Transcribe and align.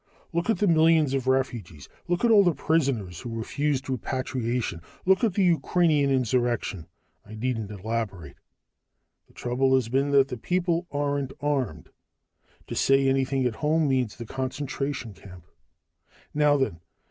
Look 0.33 0.49
at 0.49 0.57
the 0.57 0.65
millions 0.67 1.13
of 1.13 1.27
refugees, 1.27 1.87
look 2.07 2.25
at 2.25 2.31
all 2.31 2.43
the 2.43 2.55
prisoners 2.55 3.19
who 3.21 3.29
refused 3.37 3.87
repatriation, 3.87 4.81
look 5.05 5.23
at 5.23 5.35
the 5.35 5.43
Ukrainian 5.43 6.09
insurrection 6.09 6.87
I 7.23 7.35
needn't 7.35 7.69
elaborate. 7.69 8.37
The 9.27 9.33
trouble 9.35 9.75
has 9.75 9.89
been 9.89 10.09
that 10.09 10.29
the 10.29 10.37
people 10.37 10.87
aren't 10.89 11.33
armed. 11.39 11.89
To 12.65 12.73
say 12.75 13.07
anything 13.07 13.45
at 13.45 13.57
home 13.57 13.87
means 13.87 14.15
the 14.15 14.25
concentration 14.25 15.13
camp. 15.13 15.45
"Now, 16.33 16.57
then. 16.57 16.79